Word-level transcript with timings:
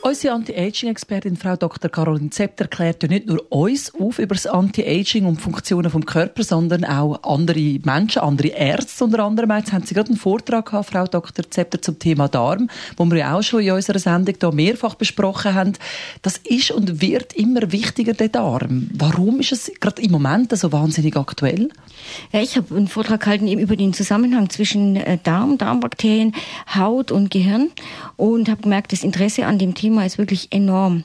Unsere 0.00 0.34
Anti-Aging-Expertin 0.34 1.36
Frau 1.36 1.56
Dr. 1.56 1.90
Caroline 1.90 2.30
Zepter 2.30 2.68
klärt 2.68 3.02
ja 3.02 3.08
nicht 3.08 3.26
nur 3.26 3.44
uns 3.50 3.92
auf 3.94 4.20
über 4.20 4.36
das 4.36 4.46
Anti-Aging 4.46 5.26
und 5.26 5.40
Funktionen 5.40 5.90
vom 5.90 6.06
Körper, 6.06 6.44
sondern 6.44 6.84
auch 6.84 7.20
andere 7.24 7.80
Menschen, 7.82 8.22
andere 8.22 8.48
Ärzte 8.48 9.04
unter 9.04 9.24
anderem. 9.24 9.50
Jetzt 9.50 9.72
haben 9.72 9.84
Sie 9.84 9.94
gerade 9.94 10.10
einen 10.10 10.16
Vortrag 10.16 10.66
gehabt, 10.66 10.90
Frau 10.90 11.04
Dr. 11.04 11.50
Zepter, 11.50 11.82
zum 11.82 11.98
Thema 11.98 12.28
Darm, 12.28 12.70
wo 12.96 13.04
wir 13.06 13.18
ja 13.18 13.36
auch 13.36 13.42
schon 13.42 13.60
in 13.60 13.72
unserer 13.72 13.98
Sendung 13.98 14.36
hier 14.40 14.52
mehrfach 14.52 14.94
besprochen 14.94 15.54
haben. 15.54 15.72
Das 16.22 16.38
ist 16.38 16.70
und 16.70 17.00
wird 17.02 17.32
immer 17.34 17.72
wichtiger, 17.72 18.14
der 18.14 18.28
Darm. 18.28 18.88
Warum 18.94 19.40
ist 19.40 19.50
es 19.50 19.72
gerade 19.80 20.00
im 20.00 20.12
Moment 20.12 20.56
so 20.56 20.70
wahnsinnig 20.70 21.16
aktuell? 21.16 21.70
Ja, 22.32 22.40
ich 22.40 22.56
habe 22.56 22.74
einen 22.74 22.88
Vortrag 22.88 23.20
gehalten 23.20 23.48
eben 23.48 23.60
über 23.60 23.76
den 23.76 23.92
Zusammenhang 23.92 24.48
zwischen 24.48 24.96
äh, 24.96 25.18
Darm, 25.22 25.58
Darmbakterien, 25.58 26.34
Haut 26.74 27.10
und 27.10 27.30
Gehirn 27.30 27.70
und 28.16 28.48
habe 28.48 28.62
gemerkt, 28.62 28.92
das 28.92 29.02
Interesse 29.02 29.44
an 29.44 29.58
dem 29.58 29.74
Thema 29.74 29.97
Thema 29.98 30.06
ist 30.06 30.18
wirklich 30.18 30.52
enorm. 30.52 31.02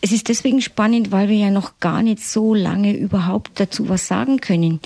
Es 0.00 0.10
ist 0.10 0.30
deswegen 0.30 0.62
spannend, 0.62 1.12
weil 1.12 1.28
wir 1.28 1.36
ja 1.36 1.50
noch 1.50 1.78
gar 1.80 2.02
nicht 2.02 2.24
so 2.24 2.54
lange 2.54 2.96
überhaupt 2.96 3.60
dazu 3.60 3.90
was 3.90 4.08
sagen 4.08 4.40
können. 4.40 4.80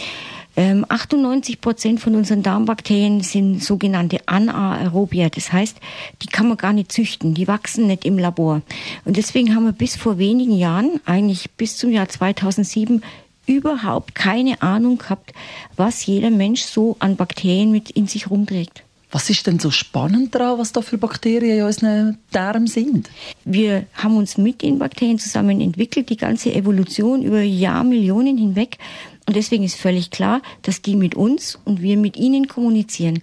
Ähm, 0.56 0.84
98 0.88 1.60
Prozent 1.60 2.00
von 2.00 2.16
unseren 2.16 2.42
Darmbakterien 2.42 3.20
sind 3.20 3.62
sogenannte 3.62 4.18
Anaerobia. 4.26 5.28
Das 5.28 5.52
heißt, 5.52 5.76
die 6.22 6.26
kann 6.26 6.48
man 6.48 6.56
gar 6.56 6.72
nicht 6.72 6.90
züchten. 6.90 7.34
Die 7.34 7.46
wachsen 7.46 7.86
nicht 7.86 8.04
im 8.04 8.18
Labor. 8.18 8.62
Und 9.04 9.16
deswegen 9.16 9.54
haben 9.54 9.64
wir 9.64 9.72
bis 9.72 9.94
vor 9.94 10.18
wenigen 10.18 10.58
Jahren, 10.58 11.00
eigentlich 11.04 11.50
bis 11.52 11.76
zum 11.76 11.92
Jahr 11.92 12.08
2007, 12.08 13.02
überhaupt 13.46 14.16
keine 14.16 14.60
Ahnung 14.60 14.98
gehabt, 14.98 15.32
was 15.76 16.04
jeder 16.04 16.30
Mensch 16.30 16.62
so 16.62 16.96
an 16.98 17.14
Bakterien 17.14 17.70
mit 17.70 17.90
in 17.90 18.08
sich 18.08 18.28
rumträgt. 18.28 18.82
Was 19.10 19.30
ist 19.30 19.46
denn 19.46 19.58
so 19.58 19.70
spannend 19.70 20.34
daran, 20.34 20.58
was 20.58 20.72
da 20.72 20.82
für 20.82 20.98
Bakterien 20.98 21.58
in 21.58 21.64
unseren 21.64 22.18
Darm 22.32 22.66
sind? 22.66 23.08
Wir 23.44 23.86
haben 23.94 24.16
uns 24.16 24.36
mit 24.36 24.62
den 24.62 24.78
Bakterien 24.78 25.18
zusammen 25.18 25.60
entwickelt, 25.60 26.10
die 26.10 26.16
ganze 26.16 26.52
Evolution 26.52 27.22
über 27.22 27.40
Jahrmillionen 27.40 28.36
hinweg. 28.36 28.78
Und 29.26 29.36
deswegen 29.36 29.64
ist 29.64 29.76
völlig 29.76 30.10
klar, 30.10 30.42
dass 30.62 30.82
die 30.82 30.96
mit 30.96 31.14
uns 31.14 31.58
und 31.64 31.82
wir 31.82 31.96
mit 31.96 32.16
ihnen 32.16 32.48
kommunizieren. 32.48 33.22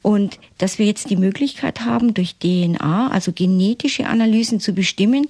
Und 0.00 0.38
dass 0.58 0.78
wir 0.78 0.86
jetzt 0.86 1.10
die 1.10 1.16
Möglichkeit 1.16 1.80
haben, 1.82 2.14
durch 2.14 2.36
DNA, 2.38 3.10
also 3.10 3.32
genetische 3.32 4.06
Analysen 4.06 4.60
zu 4.60 4.72
bestimmen, 4.72 5.26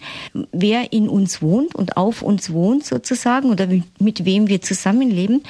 wer 0.53 0.93
in 0.93 1.09
uns 1.09 1.41
wohnt 1.41 1.75
und 1.75 1.97
auf 1.97 2.23
uns 2.23 2.53
wohnt 2.53 2.85
sozusagen 2.85 3.51
oder 3.51 3.67
mit 3.99 4.25
wem 4.25 4.47
wir 4.49 4.61
zusammenleben, 4.61 5.43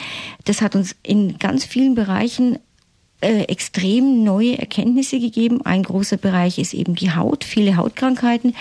das 0.45 0.62
hat 0.62 0.77
uns 0.77 0.95
in 1.03 1.39
ganz 1.39 1.65
vielen 1.65 1.95
Bereichen 1.95 2.59
äh, 3.21 3.43
extrem 3.43 4.23
neue 4.23 4.59
Erkenntnisse 4.59 5.19
gegeben. 5.19 5.65
Ein 5.65 5.83
großer 5.83 6.17
Bereich 6.17 6.59
ist 6.59 6.73
eben 6.73 6.95
die 6.95 7.11
Haut, 7.11 7.45
viele 7.45 7.77
Hautkrankheiten. 7.77 8.55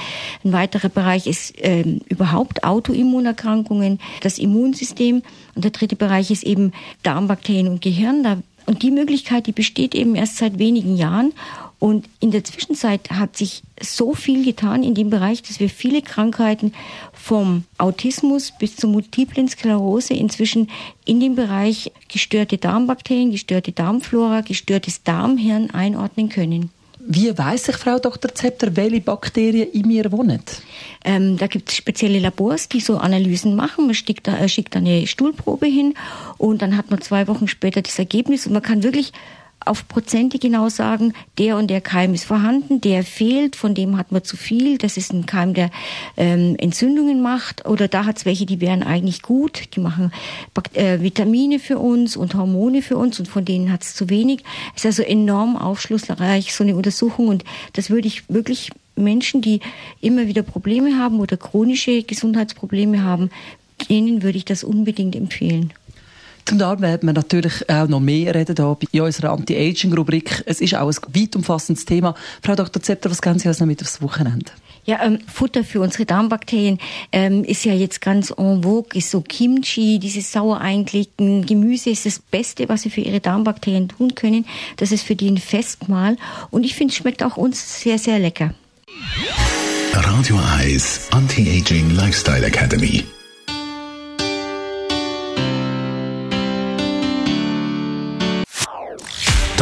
Ein 0.43 0.51
weiterer 0.51 0.89
Bereich 0.89 1.27
ist 1.27 1.53
ähm, 1.57 2.01
überhaupt 2.09 2.63
Autoimmunerkrankungen, 2.63 3.99
das 4.21 4.39
Immunsystem. 4.39 5.21
Und 5.53 5.63
der 5.63 5.71
dritte 5.71 5.95
Bereich 5.95 6.31
ist 6.31 6.43
eben 6.43 6.71
Darmbakterien 7.03 7.67
und 7.67 7.81
Gehirn. 7.81 8.43
Und 8.65 8.81
die 8.81 8.91
Möglichkeit, 8.91 9.47
die 9.47 9.51
besteht 9.51 9.93
eben 9.93 10.15
erst 10.15 10.37
seit 10.37 10.57
wenigen 10.59 10.97
Jahren. 10.97 11.33
Und 11.79 12.09
in 12.19 12.31
der 12.31 12.43
Zwischenzeit 12.43 13.11
hat 13.11 13.37
sich 13.37 13.61
so 13.79 14.15
viel 14.15 14.43
getan 14.43 14.81
in 14.81 14.95
dem 14.95 15.11
Bereich, 15.11 15.43
dass 15.43 15.59
wir 15.59 15.69
viele 15.69 16.01
Krankheiten 16.01 16.73
vom 17.13 17.65
Autismus 17.77 18.51
bis 18.57 18.75
zur 18.75 18.89
multiplen 18.89 19.47
Sklerose 19.47 20.15
inzwischen 20.15 20.69
in 21.05 21.19
den 21.19 21.35
Bereich 21.35 21.91
gestörte 22.07 22.57
Darmbakterien, 22.57 23.31
gestörte 23.31 23.71
Darmflora, 23.73 24.41
gestörtes 24.41 25.03
Darmhirn 25.03 25.69
einordnen 25.69 26.29
können. 26.29 26.71
Wie 27.09 27.37
weiß 27.37 27.69
ich, 27.69 27.77
Frau 27.77 27.99
Dr. 27.99 28.33
Zepter, 28.33 28.75
welche 28.75 28.99
Bakterien 28.99 29.71
in 29.71 29.87
mir 29.87 30.11
wohnen? 30.11 30.41
Ähm, 31.05 31.37
da 31.37 31.47
gibt 31.47 31.69
es 31.69 31.75
spezielle 31.75 32.19
Labors, 32.19 32.67
die 32.67 32.81
so 32.81 32.97
Analysen 32.97 33.55
machen. 33.55 33.85
Man 33.85 33.95
schickt, 33.95 34.27
da, 34.27 34.37
äh, 34.37 34.49
schickt 34.49 34.75
eine 34.75 35.07
Stuhlprobe 35.07 35.67
hin 35.67 35.93
und 36.37 36.61
dann 36.61 36.75
hat 36.75 36.89
man 36.89 36.99
zwei 36.99 37.27
Wochen 37.27 37.47
später 37.47 37.81
das 37.81 37.97
Ergebnis 37.97 38.45
und 38.45 38.53
man 38.53 38.61
kann 38.61 38.83
wirklich 38.83 39.13
auf 39.65 39.87
Prozente 39.87 40.39
genau 40.39 40.69
sagen, 40.69 41.13
der 41.37 41.57
und 41.57 41.67
der 41.67 41.81
Keim 41.81 42.13
ist 42.13 42.23
vorhanden, 42.23 42.81
der 42.81 43.03
fehlt, 43.03 43.55
von 43.55 43.75
dem 43.75 43.97
hat 43.97 44.11
man 44.11 44.23
zu 44.23 44.37
viel, 44.37 44.77
das 44.77 44.97
ist 44.97 45.13
ein 45.13 45.25
Keim, 45.25 45.53
der 45.53 45.69
ähm, 46.15 46.55
Entzündungen 46.57 47.21
macht 47.21 47.65
oder 47.65 47.87
da 47.87 48.05
hat 48.05 48.17
es 48.17 48.25
welche, 48.25 48.45
die 48.45 48.61
wären 48.61 48.83
eigentlich 48.83 49.21
gut, 49.21 49.75
die 49.75 49.79
machen 49.79 50.11
äh, 50.73 51.01
Vitamine 51.01 51.59
für 51.59 51.79
uns 51.79 52.15
und 52.15 52.35
Hormone 52.35 52.81
für 52.81 52.97
uns 52.97 53.19
und 53.19 53.27
von 53.27 53.45
denen 53.45 53.71
hat 53.71 53.83
es 53.83 53.95
zu 53.95 54.09
wenig. 54.09 54.43
Es 54.75 54.85
ist 54.85 54.99
also 54.99 55.03
enorm 55.03 55.57
aufschlussreich, 55.57 56.53
so 56.53 56.63
eine 56.63 56.75
Untersuchung 56.75 57.27
und 57.27 57.43
das 57.73 57.89
würde 57.89 58.07
ich 58.07 58.29
wirklich 58.29 58.71
Menschen, 58.95 59.41
die 59.41 59.59
immer 60.01 60.27
wieder 60.27 60.43
Probleme 60.43 60.97
haben 60.97 61.19
oder 61.19 61.37
chronische 61.37 62.03
Gesundheitsprobleme 62.03 63.03
haben, 63.03 63.29
denen 63.89 64.23
würde 64.23 64.37
ich 64.37 64.45
das 64.45 64.63
unbedingt 64.63 65.15
empfehlen. 65.15 65.73
Zum 66.47 66.59
Darm 66.59 66.79
werden 66.79 67.09
wir 67.09 67.13
natürlich 67.13 67.69
auch 67.69 67.89
noch 67.89 67.99
mehr 67.99 68.33
reden 68.33 68.55
hier 68.55 69.01
in 69.01 69.01
unserer 69.01 69.33
Anti-Aging-Rubrik. 69.33 70.43
Es 70.45 70.61
ist 70.61 70.75
auch 70.75 70.87
ein 70.87 71.13
weit 71.13 71.35
umfassendes 71.35 71.83
Thema. 71.83 72.15
Frau 72.41 72.55
Dr. 72.55 72.81
Zepter, 72.81 73.11
was 73.11 73.21
geben 73.21 73.37
Sie 73.37 73.49
uns 73.49 73.59
noch 73.59 73.67
mit 73.67 73.81
aufs 73.81 74.01
Wochenende? 74.01 74.49
Ja, 74.85 75.03
ähm, 75.03 75.19
Futter 75.27 75.65
für 75.65 75.81
unsere 75.81 76.05
Darmbakterien 76.05 76.79
ähm, 77.11 77.43
ist 77.43 77.65
ja 77.65 77.73
jetzt 77.73 77.99
ganz 77.99 78.33
en 78.37 78.63
vogue, 78.63 78.97
ist 78.97 79.11
so 79.11 79.19
Kimchi, 79.19 79.99
dieses 79.99 80.31
sauer 80.31 80.61
eingelegten 80.61 81.45
Gemüse 81.45 81.89
ist 81.89 82.05
das 82.05 82.19
Beste, 82.19 82.69
was 82.69 82.83
sie 82.83 82.91
für 82.91 83.01
ihre 83.01 83.19
Darmbakterien 83.19 83.89
tun 83.89 84.15
können. 84.15 84.45
Das 84.77 84.93
ist 84.93 85.03
für 85.03 85.17
die 85.17 85.29
ein 85.29 85.39
Festmahl 85.39 86.15
und 86.49 86.63
ich 86.63 86.75
finde, 86.75 86.93
es 86.93 86.97
schmeckt 86.97 87.23
auch 87.23 87.35
uns 87.35 87.81
sehr, 87.81 87.99
sehr 87.99 88.19
lecker. 88.19 88.53
Radio 89.91 90.39
Eyes 90.57 91.09
Anti-Aging 91.11 91.89
Lifestyle 91.89 92.45
Academy. 92.45 93.03